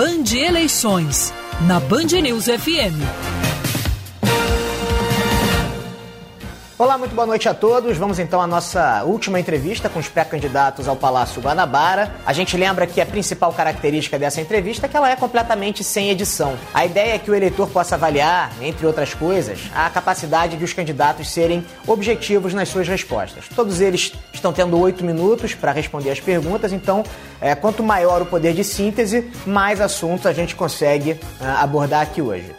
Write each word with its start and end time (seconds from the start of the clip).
Band 0.00 0.34
Eleições, 0.34 1.30
na 1.66 1.78
Band 1.78 2.22
News 2.22 2.46
FM. 2.46 3.39
Olá, 6.80 6.96
muito 6.96 7.14
boa 7.14 7.26
noite 7.26 7.46
a 7.46 7.52
todos. 7.52 7.98
Vamos 7.98 8.18
então 8.18 8.40
à 8.40 8.46
nossa 8.46 9.04
última 9.04 9.38
entrevista 9.38 9.86
com 9.90 9.98
os 9.98 10.08
pré-candidatos 10.08 10.88
ao 10.88 10.96
Palácio 10.96 11.42
Guanabara. 11.42 12.10
A 12.24 12.32
gente 12.32 12.56
lembra 12.56 12.86
que 12.86 13.02
a 13.02 13.04
principal 13.04 13.52
característica 13.52 14.18
dessa 14.18 14.40
entrevista 14.40 14.86
é 14.86 14.88
que 14.88 14.96
ela 14.96 15.10
é 15.10 15.14
completamente 15.14 15.84
sem 15.84 16.08
edição. 16.08 16.56
A 16.72 16.86
ideia 16.86 17.16
é 17.16 17.18
que 17.18 17.30
o 17.30 17.34
eleitor 17.34 17.68
possa 17.68 17.96
avaliar, 17.96 18.50
entre 18.62 18.86
outras 18.86 19.12
coisas, 19.12 19.70
a 19.74 19.90
capacidade 19.90 20.56
de 20.56 20.64
os 20.64 20.72
candidatos 20.72 21.30
serem 21.30 21.62
objetivos 21.86 22.54
nas 22.54 22.70
suas 22.70 22.88
respostas. 22.88 23.44
Todos 23.54 23.82
eles 23.82 24.14
estão 24.32 24.50
tendo 24.50 24.80
oito 24.80 25.04
minutos 25.04 25.54
para 25.54 25.72
responder 25.72 26.10
as 26.10 26.20
perguntas, 26.20 26.72
então, 26.72 27.04
é, 27.42 27.54
quanto 27.54 27.82
maior 27.82 28.22
o 28.22 28.24
poder 28.24 28.54
de 28.54 28.64
síntese, 28.64 29.30
mais 29.44 29.82
assuntos 29.82 30.24
a 30.24 30.32
gente 30.32 30.56
consegue 30.56 31.12
uh, 31.12 31.18
abordar 31.58 32.00
aqui 32.00 32.22
hoje. 32.22 32.54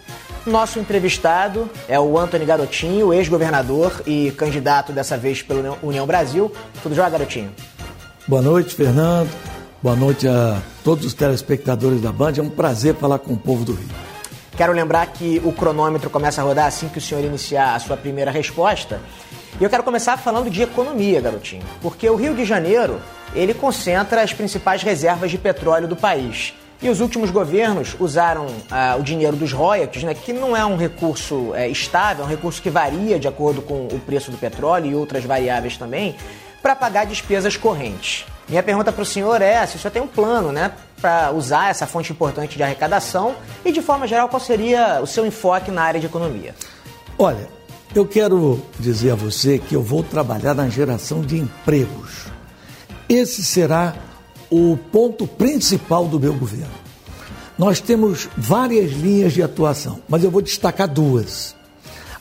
Nosso 0.46 0.80
entrevistado 0.80 1.70
é 1.88 2.00
o 2.00 2.18
Antônio 2.18 2.48
Garotinho, 2.48 3.14
ex-governador 3.14 4.02
e 4.08 4.32
candidato 4.32 4.92
dessa 4.92 5.16
vez 5.16 5.44
pela 5.44 5.78
União 5.84 6.08
Brasil. 6.08 6.52
Tudo 6.82 6.96
jóia, 6.96 7.12
Garotinho? 7.12 7.52
Boa 8.28 8.42
noite, 8.42 8.74
Fernando. 8.74 9.30
Boa 9.84 9.96
noite 9.96 10.28
a 10.28 10.60
todos 10.84 11.06
os 11.06 11.14
telespectadores 11.14 12.02
da 12.02 12.12
Band. 12.12 12.34
É 12.38 12.42
um 12.42 12.50
prazer 12.50 12.96
falar 12.96 13.20
com 13.20 13.34
o 13.34 13.38
povo 13.38 13.64
do 13.64 13.74
Rio. 13.74 13.90
Quero 14.58 14.74
lembrar 14.74 15.06
que 15.08 15.40
o 15.46 15.52
cronômetro 15.52 16.10
começa 16.10 16.42
a 16.42 16.44
rodar 16.44 16.66
assim 16.66 16.88
que 16.88 16.98
o 16.98 17.02
senhor 17.02 17.24
iniciar 17.24 17.76
a 17.76 17.80
sua 17.80 17.96
primeira 17.96 18.32
resposta. 18.32 19.00
E 19.60 19.64
eu 19.64 19.70
quero 19.70 19.84
começar 19.84 20.18
falando 20.18 20.50
de 20.50 20.64
economia, 20.64 21.22
garotinho, 21.22 21.64
porque 21.82 22.10
o 22.10 22.16
Rio 22.16 22.34
de 22.34 22.46
Janeiro, 22.46 23.00
ele 23.36 23.54
concentra 23.54 24.24
as 24.24 24.34
principais 24.34 24.82
reservas 24.82 25.30
de 25.30 25.38
petróleo 25.38 25.88
do 25.88 25.96
país. 25.96 26.54
E 26.82 26.90
os 26.90 27.00
últimos 27.00 27.30
governos 27.30 27.96
usaram 28.00 28.48
ah, 28.72 28.96
o 29.00 29.04
dinheiro 29.04 29.38
dos 29.38 29.54
royalties, 29.54 30.04
né, 30.04 30.16
que 30.16 30.34
não 30.34 30.58
é 30.58 30.66
um 30.66 30.76
recurso 30.76 31.54
é, 31.54 31.70
estável, 31.70 32.24
é 32.24 32.28
um 32.28 32.30
recurso 32.30 32.60
que 32.60 32.72
varia 32.72 33.20
de 33.20 33.28
acordo 33.28 33.62
com 33.62 33.86
o 33.86 34.00
preço 34.00 34.32
do 34.32 34.38
petróleo 34.38 34.92
e 34.92 34.96
outras 34.96 35.24
variáveis 35.24 35.78
também, 35.78 36.16
para 36.60 36.76
pagar 36.76 37.06
despesas 37.06 37.56
correntes. 37.56 38.26
Minha 38.50 38.64
pergunta 38.64 38.92
para 38.92 39.04
o 39.04 39.06
senhor 39.06 39.42
é 39.44 39.66
se 39.68 39.76
o 39.76 39.80
senhor 39.80 39.92
tem 39.92 40.02
um 40.02 40.08
plano 40.08 40.52
né, 40.52 40.72
para 41.00 41.32
usar 41.32 41.70
essa 41.70 41.86
fonte 41.86 42.12
importante 42.12 42.58
de 42.58 42.64
arrecadação 42.64 43.36
e, 43.64 43.72
de 43.72 43.82
forma 43.82 44.08
geral, 44.08 44.28
qual 44.28 44.40
seria 44.40 45.00
o 45.02 45.08
seu 45.08 45.26
enfoque 45.26 45.70
na 45.70 45.84
área 45.84 46.00
de 46.00 46.08
economia? 46.08 46.56
Olha, 47.18 47.48
eu 47.94 48.08
quero 48.08 48.60
dizer 48.80 49.12
a 49.12 49.16
você 49.16 49.60
que 49.60 49.76
eu 49.76 49.84
vou 49.84 50.02
trabalhar 50.02 50.56
na 50.56 50.68
geração 50.68 51.22
de 51.22 51.38
empregos. 51.38 52.26
Esse 53.08 53.44
será 53.44 53.94
o 54.52 54.78
ponto 54.92 55.26
principal 55.26 56.06
do 56.08 56.20
meu 56.20 56.34
governo. 56.34 56.82
Nós 57.58 57.80
temos 57.80 58.28
várias 58.36 58.92
linhas 58.92 59.34
de 59.34 59.42
atuação, 59.42 60.00
mas 60.10 60.24
eu 60.24 60.30
vou 60.30 60.42
destacar 60.42 60.88
duas. 60.88 61.56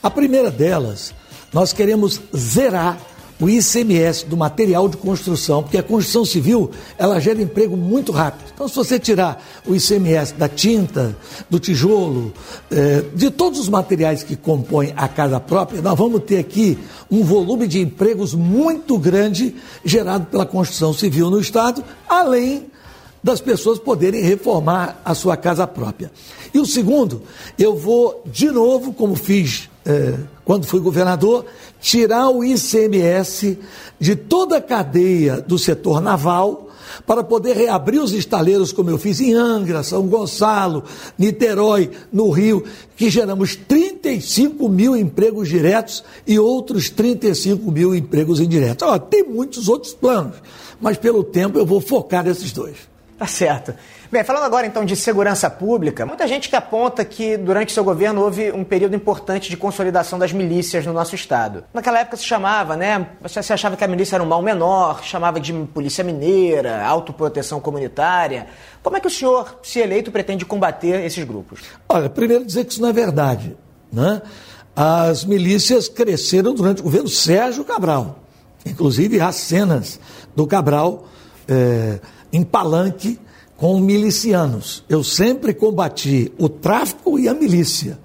A 0.03 0.09
primeira 0.09 0.50
delas, 0.50 1.12
nós 1.53 1.72
queremos 1.72 2.20
zerar 2.34 2.98
o 3.41 3.48
ICMS 3.48 4.27
do 4.27 4.36
material 4.36 4.88
de 4.88 4.96
construção, 4.96 5.62
porque 5.62 5.78
a 5.78 5.83
construção 5.83 6.24
civil 6.24 6.70
ela 6.98 7.19
gera 7.19 7.41
emprego 7.41 7.77
muito 7.77 8.12
rápido. 8.12 8.50
Então, 8.52 8.69
se 8.69 8.77
você 8.77 8.98
tirar 8.98 9.42
o 9.66 9.74
ICMS 9.74 10.34
da 10.34 10.48
tinta, 10.48 11.16
do 11.48 11.58
tijolo, 11.58 12.32
eh, 12.70 13.02
de 13.14 13.30
todos 13.30 13.58
os 13.58 13.69
materiais 13.69 14.22
que 14.22 14.36
compõem 14.36 14.92
a 14.94 15.08
casa 15.08 15.41
própria, 15.41 15.80
nós 15.80 15.97
vamos 15.97 16.22
ter 16.24 16.38
aqui 16.38 16.78
um 17.10 17.24
volume 17.24 17.66
de 17.66 17.80
empregos 17.80 18.34
muito 18.34 18.98
grande 18.98 19.56
gerado 19.84 20.27
pela 20.27 20.44
construção 20.44 20.92
civil 20.92 21.30
no 21.30 21.41
Estado, 21.41 21.82
além 22.06 22.66
das 23.22 23.41
pessoas 23.41 23.78
poderem 23.78 24.22
reformar 24.22 25.00
a 25.04 25.14
sua 25.14 25.36
casa 25.36 25.66
própria. 25.66 26.10
E 26.52 26.58
o 26.58 26.66
segundo, 26.66 27.22
eu 27.58 27.77
vou 27.77 28.22
de 28.26 28.50
novo, 28.50 28.92
como 28.92 29.15
fiz 29.15 29.69
quando 30.44 30.66
fui 30.66 30.80
governador, 30.80 31.46
tirar 31.80 32.28
o 32.28 32.44
ICMS 32.44 33.58
de 33.98 34.16
toda 34.16 34.58
a 34.58 34.60
cadeia 34.60 35.41
do 35.41 35.58
setor 35.58 36.00
naval 36.00 36.68
para 37.06 37.22
poder 37.22 37.56
reabrir 37.56 38.00
os 38.00 38.12
estaleiros, 38.12 38.72
como 38.72 38.91
eu 38.91 38.98
fiz 38.98 39.20
em 39.20 39.32
Angra, 39.32 39.82
São 39.82 40.06
Gonçalo, 40.06 40.84
Niterói, 41.18 41.91
no 42.12 42.30
Rio, 42.30 42.64
que 42.96 43.08
geramos 43.08 43.54
35 43.56 44.68
mil 44.68 44.96
empregos 44.96 45.48
diretos 45.48 46.04
e 46.26 46.38
outros 46.38 46.91
35 46.91 47.70
mil 47.70 47.94
empregos 47.94 48.41
indiretos. 48.41 48.86
Tem 49.08 49.24
muitos 49.24 49.68
outros 49.68 49.94
planos, 49.94 50.36
mas 50.80 50.98
pelo 50.98 51.22
tempo 51.22 51.58
eu 51.58 51.66
vou 51.66 51.80
focar 51.80 52.24
nesses 52.24 52.52
dois. 52.52 52.90
Tá 53.20 53.26
certo. 53.26 53.75
Bem, 54.10 54.25
falando 54.25 54.44
agora 54.44 54.66
então 54.66 54.82
de 54.82 54.97
segurança 54.97 55.50
pública, 55.50 56.06
muita 56.06 56.26
gente 56.26 56.48
que 56.48 56.56
aponta 56.56 57.04
que 57.04 57.36
durante 57.36 57.70
seu 57.70 57.84
governo 57.84 58.22
houve 58.22 58.50
um 58.50 58.64
período 58.64 58.97
importante 58.97 59.50
de 59.50 59.58
consolidação 59.58 60.19
das 60.19 60.32
milícias 60.32 60.86
no 60.86 60.94
nosso 60.94 61.14
estado. 61.14 61.62
Naquela 61.75 61.98
época 61.98 62.16
se 62.16 62.25
chamava, 62.25 62.78
né? 62.78 63.09
Você 63.20 63.53
achava 63.53 63.76
que 63.76 63.84
a 63.84 63.86
milícia 63.86 64.16
era 64.16 64.25
um 64.25 64.26
mal 64.26 64.41
menor, 64.41 65.04
chamava 65.04 65.38
de 65.38 65.53
polícia 65.53 66.03
mineira, 66.03 66.82
autoproteção 66.82 67.60
comunitária. 67.60 68.47
Como 68.82 68.97
é 68.97 69.00
que 69.00 69.06
o 69.06 69.10
senhor, 69.10 69.60
se 69.62 69.80
eleito, 69.80 70.10
pretende 70.10 70.47
combater 70.47 71.04
esses 71.04 71.22
grupos? 71.22 71.60
Olha, 71.91 72.09
primeiro 72.09 72.42
dizer 72.42 72.64
que 72.64 72.72
isso 72.72 72.80
não 72.80 72.88
é 72.88 72.92
verdade, 72.94 73.54
né? 73.92 74.22
As 74.75 75.26
milícias 75.26 75.91
cresceram 75.91 76.54
durante 76.54 76.80
o 76.80 76.84
governo 76.84 77.09
Sérgio 77.09 77.66
Cabral. 77.66 78.20
Inclusive 78.64 79.20
há 79.20 79.30
cenas 79.30 80.00
do 80.34 80.47
Cabral 80.47 81.04
é, 81.47 82.00
em 82.32 82.42
palanque 82.42 83.18
com 83.60 83.78
milicianos. 83.78 84.82
Eu 84.88 85.04
sempre 85.04 85.52
combati 85.52 86.32
o 86.38 86.48
tráfico 86.48 87.18
e 87.18 87.28
a 87.28 87.34
milícia. 87.34 87.98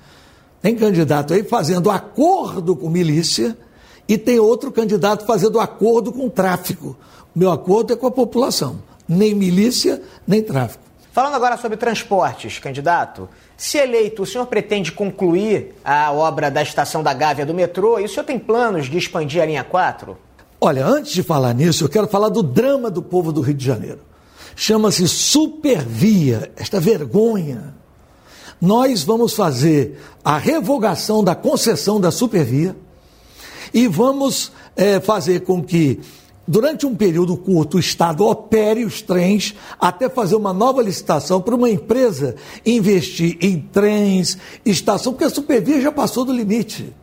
Tem 0.61 0.75
candidato 0.75 1.33
aí 1.33 1.43
fazendo 1.43 1.89
acordo 1.89 2.75
com 2.75 2.89
milícia 2.89 3.57
e 4.05 4.17
tem 4.17 4.37
outro 4.37 4.69
candidato 4.69 5.25
fazendo 5.25 5.57
acordo 5.57 6.11
com 6.11 6.27
tráfico. 6.27 6.97
O 7.33 7.39
meu 7.39 7.51
acordo 7.51 7.93
é 7.93 7.95
com 7.95 8.05
a 8.05 8.11
população, 8.11 8.81
nem 9.07 9.33
milícia, 9.33 10.01
nem 10.27 10.41
tráfico. 10.41 10.83
Falando 11.13 11.35
agora 11.35 11.55
sobre 11.55 11.77
transportes, 11.77 12.59
candidato, 12.59 13.29
se 13.55 13.77
eleito, 13.77 14.23
o 14.23 14.25
senhor 14.25 14.47
pretende 14.47 14.91
concluir 14.91 15.73
a 15.85 16.11
obra 16.11 16.51
da 16.51 16.61
estação 16.61 17.01
da 17.01 17.13
Gávea 17.13 17.45
do 17.45 17.53
metrô 17.53 17.97
e 17.97 18.03
o 18.03 18.09
senhor 18.09 18.25
tem 18.25 18.37
planos 18.37 18.87
de 18.87 18.97
expandir 18.97 19.41
a 19.41 19.45
linha 19.45 19.63
4? 19.63 20.17
Olha, 20.59 20.85
antes 20.85 21.13
de 21.13 21.23
falar 21.23 21.53
nisso, 21.53 21.85
eu 21.85 21.89
quero 21.89 22.07
falar 22.07 22.27
do 22.27 22.43
drama 22.43 22.91
do 22.91 23.01
povo 23.01 23.31
do 23.31 23.39
Rio 23.39 23.53
de 23.53 23.65
Janeiro 23.65 23.99
chama-se 24.55 25.07
Supervia, 25.07 26.51
esta 26.55 26.79
vergonha. 26.79 27.75
Nós 28.59 29.03
vamos 29.03 29.33
fazer 29.33 29.99
a 30.23 30.37
revogação 30.37 31.23
da 31.23 31.35
concessão 31.35 31.99
da 31.99 32.09
Supervia 32.09 32.75
e 33.73 33.87
vamos 33.87 34.51
é, 34.75 34.99
fazer 34.99 35.41
com 35.41 35.61
que, 35.61 35.99
durante 36.47 36.85
um 36.85 36.95
período 36.95 37.35
curto, 37.35 37.75
o 37.75 37.79
Estado 37.79 38.25
opere 38.25 38.85
os 38.85 39.01
trens 39.01 39.53
até 39.77 40.07
fazer 40.09 40.35
uma 40.35 40.53
nova 40.53 40.81
licitação 40.81 41.41
para 41.41 41.55
uma 41.55 41.69
empresa 41.69 42.35
investir 42.65 43.37
em 43.41 43.59
trens, 43.59 44.37
estação, 44.65 45.11
porque 45.11 45.25
a 45.25 45.29
Supervia 45.29 45.81
já 45.81 45.91
passou 45.91 46.23
do 46.23 46.31
limite. 46.31 46.93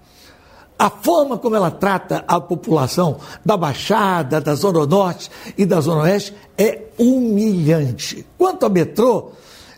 A 0.79 0.91
forma 0.91 1.39
como 1.39 1.55
ela 1.55 1.71
trata 1.71 2.25
a 2.27 2.41
população 2.41 3.19
da 3.45 3.57
Baixada, 3.57 4.41
da 4.41 4.55
Zona 4.55 4.85
Norte 4.85 5.31
e 5.57 5.65
da 5.65 5.81
Zona 5.81 6.03
Oeste 6.03 6.35
é 6.59 6.87
humilhante. 6.99 8.27
Quanto 8.37 8.65
ao 8.65 8.71
metrô, 8.71 9.31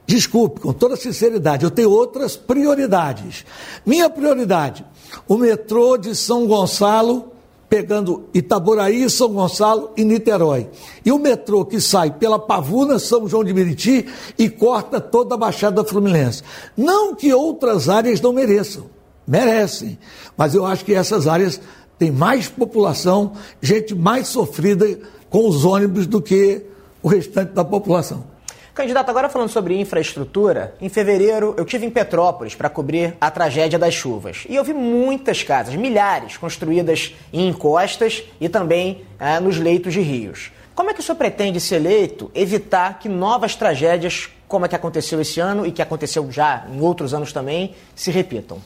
desculpe, 0.07 0.61
com 0.61 0.73
toda 0.73 0.97
sinceridade, 0.97 1.65
eu 1.65 1.71
tenho 1.71 1.91
outras 1.91 2.37
prioridades. 2.37 3.45
Minha 3.85 4.09
prioridade, 4.09 4.85
o 5.29 5.37
metrô 5.37 5.99
de 5.99 6.15
São 6.15 6.47
Gonçalo, 6.47 7.33
pegando 7.69 8.25
Itaboraí, 8.33 9.11
São 9.11 9.29
Gonçalo 9.29 9.91
e 9.97 10.05
Niterói. 10.05 10.71
E 11.05 11.13
o 11.13 11.19
metrô 11.19 11.65
que 11.65 11.81
sai 11.81 12.13
pela 12.13 12.39
Pavuna, 12.39 12.99
São 12.99 13.29
João 13.29 13.45
de 13.45 13.53
Meriti 13.53 14.07
e 14.39 14.49
corta 14.49 15.01
toda 15.01 15.35
a 15.35 15.39
Baixada 15.39 15.85
Fluminense. 15.85 16.43
Não 16.77 17.15
que 17.15 17.35
outras 17.35 17.89
áreas 17.89 18.21
não 18.21 18.33
mereçam 18.33 18.94
merecem. 19.27 19.99
Mas 20.37 20.55
eu 20.55 20.65
acho 20.67 20.85
que 20.85 20.95
essas 20.95 21.27
áreas 21.27 21.61
têm 21.99 22.11
mais 22.11 22.49
população, 22.49 23.33
gente 23.61 23.95
mais 23.95 24.29
sofrida 24.29 24.99
com 25.31 25.49
os 25.49 25.65
ônibus 25.65 26.07
do 26.07 26.21
que 26.21 26.63
o 27.03 27.09
restante 27.09 27.53
da 27.53 27.65
população. 27.65 28.35
Candidato, 28.75 29.09
agora 29.09 29.29
falando 29.29 29.51
sobre 29.51 29.79
infraestrutura, 29.79 30.75
em 30.81 30.89
fevereiro 30.89 31.55
eu 31.57 31.65
tive 31.65 31.87
em 31.87 31.91
Petrópolis 31.91 32.57
para 32.57 32.69
cobrir 32.69 33.17
a 33.21 33.31
tragédia 33.31 33.79
das 33.79 33.95
chuvas. 33.95 34.45
E 34.49 34.57
eu 34.57 34.65
vi 34.65 34.75
muitas 34.75 35.45
casas, 35.45 35.77
milhares, 35.77 36.37
construídas 36.37 37.15
em 37.33 37.49
encostas 37.49 38.25
e 38.41 38.49
também 38.49 39.03
é, 39.21 39.39
nos 39.39 39.59
leitos 39.59 39.93
de 39.93 40.01
rios. 40.01 40.51
Como 40.75 40.91
é 40.91 40.95
que 40.95 40.99
o 40.99 41.03
senhor 41.05 41.17
pretende, 41.17 41.61
se 41.61 41.73
eleito, 41.77 42.33
evitar 42.35 42.99
que 42.99 43.09
novas 43.09 43.55
tragédias, 43.55 44.29
como 44.49 44.65
a 44.65 44.69
que 44.69 44.75
aconteceu 44.75 45.21
esse 45.21 45.39
ano 45.39 45.65
e 45.65 45.71
que 45.71 45.81
aconteceu 45.81 46.29
já 46.33 46.67
em 46.69 46.81
outros 46.81 47.15
anos 47.15 47.33
também, 47.33 47.77
se 47.95 48.11
repitam? 48.11 48.59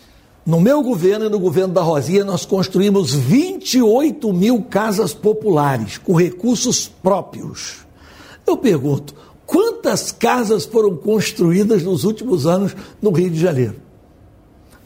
No 0.48 0.60
meu 0.60 0.82
governo 0.82 1.26
e 1.26 1.28
no 1.28 1.38
governo 1.38 1.74
da 1.74 1.82
Rosinha, 1.82 2.24
nós 2.24 2.44
construímos 2.44 3.14
28 3.14 4.32
mil 4.32 4.62
casas 4.62 5.14
populares 5.14 5.98
com 5.98 6.14
recursos 6.14 6.88
próprios. 6.88 7.86
Eu 8.46 8.56
pergunto, 8.56 9.14
Quantas 9.48 10.12
casas 10.12 10.66
foram 10.66 10.94
construídas 10.94 11.82
nos 11.82 12.04
últimos 12.04 12.46
anos 12.46 12.76
no 13.00 13.10
Rio 13.10 13.30
de 13.30 13.40
Janeiro? 13.40 13.76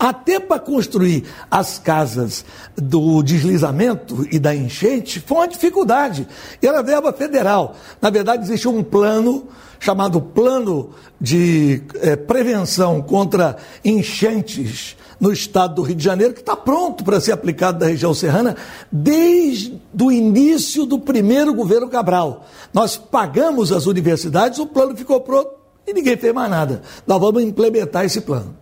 Até 0.02 0.40
para 0.40 0.58
construir 0.58 1.22
as 1.48 1.78
casas 1.78 2.44
do 2.74 3.22
deslizamento 3.22 4.26
e 4.32 4.38
da 4.40 4.52
enchente 4.52 5.20
foi 5.20 5.36
uma 5.36 5.46
dificuldade. 5.46 6.26
E 6.60 6.66
era 6.66 6.82
verba 6.82 7.12
federal. 7.12 7.76
Na 8.00 8.10
verdade, 8.10 8.42
existia 8.42 8.68
um 8.68 8.82
plano 8.82 9.46
chamado 9.78 10.20
Plano 10.20 10.90
de 11.20 11.84
é, 12.00 12.16
Prevenção 12.16 13.00
contra 13.00 13.56
Enchentes 13.84 14.96
no 15.20 15.32
estado 15.32 15.76
do 15.76 15.82
Rio 15.82 15.94
de 15.94 16.02
Janeiro, 16.02 16.34
que 16.34 16.40
está 16.40 16.56
pronto 16.56 17.04
para 17.04 17.20
ser 17.20 17.30
aplicado 17.30 17.78
na 17.78 17.86
região 17.86 18.12
serrana 18.12 18.56
desde 18.90 19.80
o 20.00 20.10
início 20.10 20.84
do 20.84 20.98
primeiro 20.98 21.54
governo 21.54 21.88
Cabral. 21.88 22.44
Nós 22.74 22.96
pagamos 22.96 23.70
as 23.70 23.86
universidades, 23.86 24.58
o 24.58 24.66
plano 24.66 24.96
ficou 24.96 25.20
pronto 25.20 25.52
e 25.86 25.94
ninguém 25.94 26.16
fez 26.16 26.34
mais 26.34 26.50
nada. 26.50 26.82
Nós 27.06 27.20
vamos 27.20 27.44
implementar 27.44 28.04
esse 28.04 28.20
plano. 28.20 28.61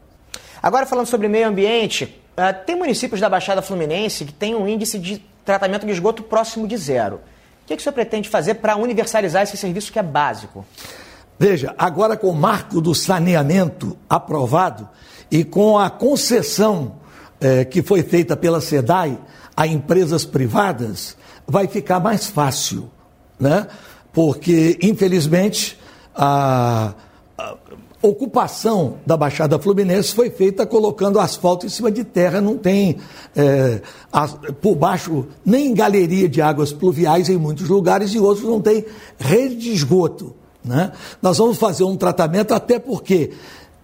Agora, 0.63 0.87
falando 0.87 1.07
sobre 1.07 1.29
meio 1.29 1.49
ambiente, 1.49 2.05
uh, 2.37 2.65
tem 2.67 2.77
municípios 2.77 3.21
da 3.21 3.29
Baixada 3.29 3.63
Fluminense 3.63 4.25
que 4.25 4.33
têm 4.33 4.55
um 4.55 4.69
índice 4.69 4.99
de 4.99 5.19
tratamento 5.45 5.87
de 5.87 5.93
esgoto 5.93 6.23
próximo 6.23 6.69
de 6.69 6.77
zero. 6.77 7.17
O 7.17 7.67
que, 7.67 7.77
que 7.77 7.81
o 7.81 7.83
senhor 7.83 7.95
pretende 7.95 8.29
fazer 8.29 8.55
para 8.55 8.77
universalizar 8.77 9.43
esse 9.43 9.57
serviço 9.57 9.93
que 9.93 9.99
é 9.99 10.03
básico? 10.03 10.65
Veja, 11.39 11.75
agora 11.79 12.17
com 12.17 12.29
o 12.29 12.35
marco 12.35 12.81
do 12.81 12.95
saneamento 12.95 13.97
aprovado 14.09 14.89
e 15.31 15.45
com 15.45 15.79
a 15.79 15.89
concessão 15.89 16.97
eh, 17.41 17.65
que 17.65 17.83
foi 17.83 18.03
feita 18.03 18.37
pela 18.37 18.61
SEDAI 18.61 19.19
a 19.57 19.67
empresas 19.67 20.27
privadas, 20.27 21.17
vai 21.47 21.67
ficar 21.67 21.99
mais 22.01 22.27
fácil, 22.27 22.91
né? 23.39 23.67
Porque, 24.13 24.79
infelizmente, 24.83 25.79
a 26.15 26.93
ocupação 28.03 28.95
da 29.05 29.15
Baixada 29.17 29.59
Fluminense 29.59 30.15
foi 30.15 30.31
feita 30.31 30.65
colocando 30.67 31.21
asfalto 31.21 31.67
em 31.67 31.69
cima 31.69 31.91
de 31.91 32.05
terra, 32.05 32.41
não 32.41 32.57
tem 32.57 32.97
é, 33.37 33.83
a, 34.13 34.27
por 34.29 34.75
baixo 34.75 35.27
nem 35.45 35.75
galeria 35.75 36.27
de 36.29 36.41
águas 36.41 36.73
pluviais 36.73 37.29
em 37.29 37.37
muitos 37.37 37.69
lugares 37.69 38.15
e 38.15 38.19
outros 38.19 38.47
não 38.47 38.61
tem 38.61 38.85
rede 39.19 39.57
de 39.57 39.73
esgoto. 39.73 40.35
Né? 40.65 40.93
Nós 41.21 41.37
vamos 41.39 41.59
fazer 41.59 41.85
um 41.85 41.97
tratamento, 41.97 42.55
até 42.55 42.79
porque 42.79 43.33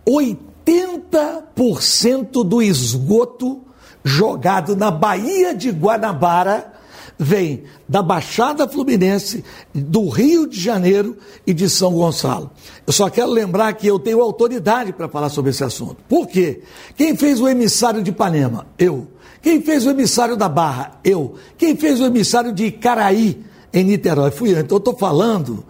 80% 0.06 2.44
do 2.44 2.62
esgoto 2.62 3.60
jogado 4.02 4.74
na 4.76 4.90
Baía 4.90 5.54
de 5.54 5.70
Guanabara 5.70 6.75
vem 7.18 7.64
da 7.88 8.02
Baixada 8.02 8.68
Fluminense, 8.68 9.44
do 9.74 10.08
Rio 10.08 10.46
de 10.46 10.60
Janeiro 10.60 11.16
e 11.46 11.54
de 11.54 11.68
São 11.68 11.92
Gonçalo. 11.94 12.50
Eu 12.86 12.92
só 12.92 13.08
quero 13.08 13.30
lembrar 13.30 13.72
que 13.74 13.86
eu 13.86 13.98
tenho 13.98 14.20
autoridade 14.20 14.92
para 14.92 15.08
falar 15.08 15.28
sobre 15.28 15.50
esse 15.50 15.64
assunto. 15.64 15.96
Por 16.08 16.26
quê? 16.26 16.62
Quem 16.96 17.16
fez 17.16 17.40
o 17.40 17.48
emissário 17.48 18.02
de 18.02 18.10
Ipanema? 18.10 18.66
Eu. 18.78 19.08
Quem 19.42 19.62
fez 19.62 19.86
o 19.86 19.90
emissário 19.90 20.36
da 20.36 20.48
Barra? 20.48 21.00
Eu. 21.04 21.34
Quem 21.56 21.76
fez 21.76 22.00
o 22.00 22.04
emissário 22.04 22.52
de 22.52 22.66
Icaraí, 22.66 23.42
em 23.72 23.84
Niterói? 23.84 24.30
Fui 24.30 24.52
eu. 24.52 24.60
Então 24.60 24.76
eu 24.76 24.80
estou 24.80 24.96
falando 24.96 25.64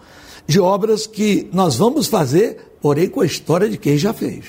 de 0.47 0.61
obras 0.61 1.07
que 1.07 1.49
nós 1.53 1.77
vamos 1.77 2.07
fazer, 2.07 2.77
porém 2.81 3.09
com 3.09 3.21
a 3.21 3.27
história 3.27 3.69
de 3.69 3.77
quem 3.77 3.97
já 3.97 4.13
fez. 4.13 4.47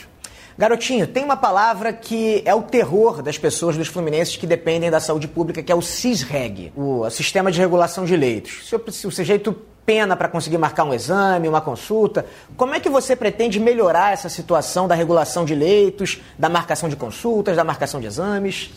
Garotinho, 0.57 1.05
tem 1.05 1.23
uma 1.23 1.37
palavra 1.37 1.93
que 1.93 2.41
é 2.43 2.55
o 2.55 2.63
terror 2.63 3.21
das 3.21 3.37
pessoas 3.37 3.77
dos 3.77 3.87
fluminenses 3.87 4.35
que 4.35 4.47
dependem 4.47 4.89
da 4.89 4.99
saúde 4.99 5.27
pública, 5.27 5.61
que 5.61 5.71
é 5.71 5.75
o 5.75 5.83
CISREG, 5.83 6.73
o 6.75 7.07
Sistema 7.11 7.51
de 7.51 7.59
Regulação 7.59 8.05
de 8.05 8.17
Leitos. 8.17 8.67
Se 8.67 9.05
o 9.05 9.11
sujeito 9.11 9.55
pena 9.85 10.15
para 10.15 10.27
conseguir 10.27 10.57
marcar 10.57 10.83
um 10.83 10.95
exame, 10.95 11.47
uma 11.47 11.61
consulta, 11.61 12.25
como 12.57 12.73
é 12.73 12.79
que 12.79 12.89
você 12.89 13.15
pretende 13.15 13.59
melhorar 13.59 14.13
essa 14.13 14.29
situação 14.29 14.87
da 14.87 14.95
regulação 14.95 15.45
de 15.45 15.53
leitos, 15.53 16.19
da 16.39 16.49
marcação 16.49 16.89
de 16.89 16.95
consultas, 16.95 17.55
da 17.55 17.63
marcação 17.63 18.01
de 18.01 18.07
exames? 18.07 18.71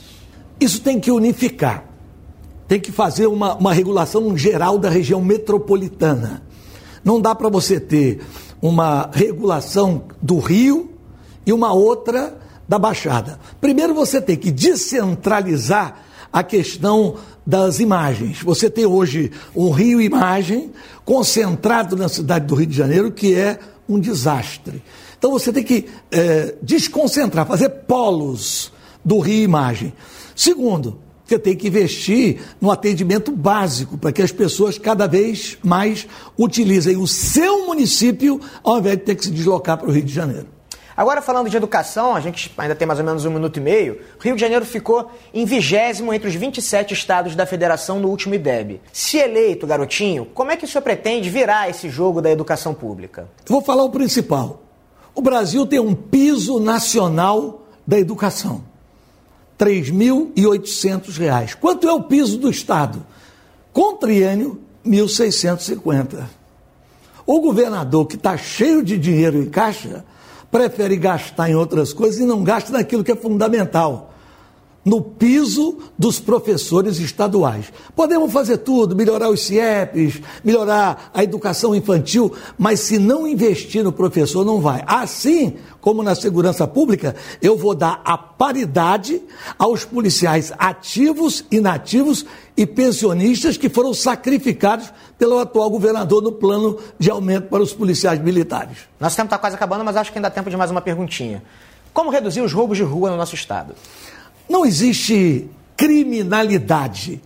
Isso 0.61 0.82
tem 0.82 1.00
que 1.00 1.11
unificar. 1.11 1.85
Tem 2.69 2.79
que 2.79 2.93
fazer 2.93 3.27
uma, 3.27 3.55
uma 3.55 3.73
regulação 3.73 4.37
geral 4.37 4.79
da 4.79 4.91
região 4.91 5.23
metropolitana. 5.23 6.43
Não 7.03 7.19
dá 7.21 7.35
para 7.35 7.49
você 7.49 7.81
ter 7.81 8.21
uma 8.61 9.09
regulação 9.12 10.05
do 10.21 10.38
Rio 10.38 10.90
e 11.50 11.52
uma 11.52 11.73
outra 11.73 12.38
da 12.69 12.79
Baixada. 12.79 13.38
Primeiro 13.61 13.93
você 13.93 14.20
tem 14.20 14.37
que 14.37 14.50
descentralizar 14.50 16.05
a 16.32 16.44
questão 16.44 17.17
das 17.44 17.81
imagens. 17.81 18.41
Você 18.43 18.70
tem 18.70 18.87
hoje 18.87 19.32
um 19.55 19.70
Rio 19.70 20.00
Imagem 20.00 20.70
concentrado 21.05 21.97
na 21.97 22.08
cidade 22.08 22.47
do 22.47 22.55
Rio 22.55 22.69
de 22.69 22.76
Janeiro, 22.76 23.11
que 23.11 23.35
é 23.35 23.58
um 23.88 23.99
desastre. 23.99 24.81
Então 25.19 25.32
você 25.32 25.52
tem 25.52 25.64
que 25.64 25.87
é, 26.12 26.55
desconcentrar, 26.62 27.44
fazer 27.47 27.69
polos 27.69 28.73
do 29.05 29.19
Rio 29.19 29.43
Imagem. 29.43 29.93
Segundo, 30.37 30.99
você 31.26 31.37
tem 31.37 31.56
que 31.56 31.67
investir 31.67 32.41
no 32.61 32.70
atendimento 32.70 33.32
básico 33.32 33.99
para 33.99 34.12
que 34.12 34.23
as 34.23 34.31
pessoas 34.31 34.79
cada 34.79 35.08
vez 35.08 35.58
mais 35.64 36.06
utilizem 36.38 36.96
o 36.96 37.08
seu 37.08 37.67
município 37.67 38.41
ao 38.62 38.79
invés 38.79 38.99
de 38.99 39.03
ter 39.03 39.17
que 39.17 39.25
se 39.25 39.31
deslocar 39.32 39.76
para 39.79 39.88
o 39.88 39.93
Rio 39.93 40.05
de 40.05 40.14
Janeiro. 40.14 40.60
Agora, 41.00 41.23
falando 41.23 41.49
de 41.49 41.56
educação, 41.56 42.14
a 42.14 42.20
gente 42.20 42.52
ainda 42.58 42.75
tem 42.75 42.87
mais 42.87 43.00
ou 43.00 43.06
menos 43.06 43.25
um 43.25 43.31
minuto 43.31 43.56
e 43.56 43.61
meio. 43.61 44.02
Rio 44.20 44.35
de 44.35 44.41
Janeiro 44.43 44.67
ficou 44.67 45.11
em 45.32 45.47
vigésimo 45.47 46.12
entre 46.12 46.29
os 46.29 46.35
27 46.35 46.93
estados 46.93 47.35
da 47.35 47.47
federação 47.47 47.99
no 47.99 48.08
último 48.08 48.35
IDEB. 48.35 48.82
Se 48.93 49.17
eleito, 49.17 49.67
garotinho, 49.67 50.26
como 50.26 50.50
é 50.50 50.58
que 50.58 50.67
o 50.67 50.69
senhor 50.69 50.82
pretende 50.82 51.31
virar 51.31 51.70
esse 51.70 51.88
jogo 51.88 52.20
da 52.20 52.31
educação 52.31 52.75
pública? 52.75 53.26
Vou 53.47 53.62
falar 53.62 53.82
o 53.85 53.88
principal. 53.88 54.61
O 55.14 55.23
Brasil 55.23 55.67
tem 55.67 55.81
um 55.81 55.94
piso 55.94 56.61
nacional 56.61 57.67
da 57.87 57.99
educação. 57.99 58.62
R$ 59.58 59.81
3.800. 59.81 61.55
Quanto 61.55 61.88
é 61.88 61.93
o 61.94 62.03
piso 62.03 62.37
do 62.37 62.50
Estado? 62.50 63.06
Com 63.73 63.96
triênio, 63.96 64.61
1.650. 64.85 66.26
O 67.25 67.41
governador, 67.41 68.06
que 68.06 68.17
está 68.17 68.37
cheio 68.37 68.82
de 68.82 68.99
dinheiro 68.99 69.38
em 69.38 69.49
caixa, 69.49 70.05
prefere 70.50 70.97
gastar 70.97 71.50
em 71.50 71.55
outras 71.55 71.93
coisas 71.93 72.20
e 72.20 72.25
não 72.25 72.43
gasta 72.43 72.73
naquilo 72.73 73.05
que 73.05 73.12
é 73.12 73.17
fundamental 73.17 74.10
no 74.85 75.03
piso 75.03 75.79
dos 75.99 76.19
professores 76.19 76.99
estaduais. 76.99 77.73
Podemos 77.94 78.32
fazer 78.32 78.59
tudo, 78.59 78.97
melhorar 78.97 79.29
os 79.29 79.43
CIEPs, 79.43 80.21
melhorar 80.43 81.11
a 81.12 81.23
educação 81.23 81.75
infantil, 81.75 82.34
mas 82.56 82.81
se 82.81 82.99
não 82.99 83.27
investir 83.27 83.84
no 83.84 83.93
professor, 83.93 84.44
não 84.44 84.60
vai. 84.60 84.82
Assim 84.87 85.56
como 85.81 86.03
na 86.03 86.15
segurança 86.15 86.67
pública, 86.67 87.15
eu 87.43 87.56
vou 87.56 87.75
dar 87.75 88.01
a 88.05 88.17
paridade 88.17 89.20
aos 89.58 89.84
policiais 89.84 90.53
ativos, 90.58 91.44
inativos 91.51 92.25
e 92.56 92.67
pensionistas 92.67 93.56
que 93.56 93.69
foram 93.69 93.93
sacrificados 93.94 94.93
pelo 95.19 95.39
atual 95.39 95.70
governador 95.70 96.22
no 96.22 96.32
plano 96.32 96.79
de 96.99 97.10
aumento 97.10 97.49
para 97.49 97.63
os 97.63 97.72
policiais 97.72 98.20
militares. 98.20 98.79
Nosso 98.99 99.17
tempo 99.17 99.27
está 99.27 99.39
quase 99.39 99.56
acabando, 99.56 99.84
mas 99.84 99.96
acho 99.96 100.10
que 100.10 100.19
ainda 100.19 100.29
dá 100.29 100.34
tempo 100.34 100.51
de 100.51 100.56
mais 100.56 100.70
uma 100.70 100.81
perguntinha. 100.81 101.43
Como 101.93 102.10
reduzir 102.10 102.41
os 102.41 102.53
roubos 102.53 102.79
de 102.79 102.84
rua 102.84 103.10
no 103.10 103.17
nosso 103.17 103.34
estado? 103.34 103.75
Não 104.51 104.67
existe 104.67 105.49
criminalidade. 105.77 107.23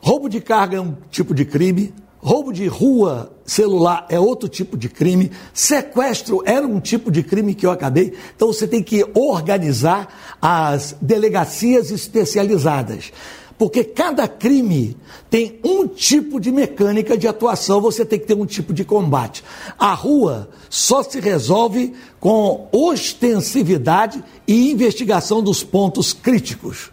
Roubo 0.00 0.26
de 0.26 0.40
carga 0.40 0.78
é 0.78 0.80
um 0.80 0.96
tipo 1.10 1.34
de 1.34 1.44
crime, 1.44 1.92
roubo 2.18 2.50
de 2.50 2.66
rua 2.66 3.30
celular 3.44 4.06
é 4.08 4.18
outro 4.18 4.48
tipo 4.48 4.74
de 4.74 4.88
crime, 4.88 5.30
sequestro 5.52 6.42
era 6.46 6.66
um 6.66 6.80
tipo 6.80 7.10
de 7.10 7.22
crime 7.22 7.54
que 7.54 7.66
eu 7.66 7.70
acabei. 7.70 8.14
Então 8.34 8.48
você 8.48 8.66
tem 8.66 8.82
que 8.82 9.04
organizar 9.14 10.08
as 10.40 10.96
delegacias 10.98 11.90
especializadas. 11.90 13.12
Porque 13.58 13.82
cada 13.84 14.28
crime 14.28 14.96
tem 15.30 15.58
um 15.64 15.86
tipo 15.88 16.38
de 16.38 16.52
mecânica 16.52 17.16
de 17.16 17.26
atuação, 17.26 17.80
você 17.80 18.04
tem 18.04 18.18
que 18.18 18.26
ter 18.26 18.34
um 18.34 18.44
tipo 18.44 18.74
de 18.74 18.84
combate. 18.84 19.42
A 19.78 19.94
rua 19.94 20.50
só 20.68 21.02
se 21.02 21.20
resolve 21.20 21.94
com 22.20 22.68
ostensividade 22.70 24.22
e 24.46 24.70
investigação 24.70 25.42
dos 25.42 25.64
pontos 25.64 26.12
críticos. 26.12 26.90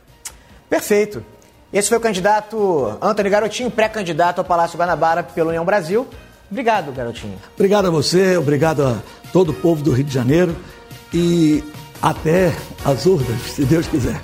Perfeito. 0.70 1.24
Esse 1.72 1.90
foi 1.90 1.98
o 1.98 2.02
candidato 2.02 2.98
Antônio 3.02 3.32
Garotinho, 3.32 3.70
pré-candidato 3.70 4.40
ao 4.40 4.46
Palácio 4.46 4.78
Guanabara 4.78 5.24
pela 5.24 5.50
União 5.50 5.66
Brasil. 5.66 6.08
Obrigado, 6.50 6.92
Garotinho. 6.92 7.36
Obrigado 7.56 7.88
a 7.88 7.90
você, 7.90 8.38
obrigado 8.38 8.84
a 8.84 9.02
todo 9.32 9.50
o 9.50 9.54
povo 9.54 9.84
do 9.84 9.92
Rio 9.92 10.06
de 10.06 10.14
Janeiro 10.14 10.56
e 11.12 11.64
até 12.00 12.56
as 12.86 13.06
urnas, 13.08 13.42
se 13.56 13.66
Deus 13.66 13.88
quiser. 13.88 14.22